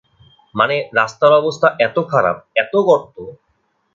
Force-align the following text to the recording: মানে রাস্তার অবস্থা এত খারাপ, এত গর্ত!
মানে 0.55 0.75
রাস্তার 0.93 1.31
অবস্থা 1.33 1.67
এত 1.79 1.97
খারাপ, 2.11 2.37
এত 2.55 2.73
গর্ত! 2.87 3.15